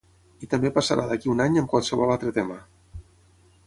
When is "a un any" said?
1.31-1.61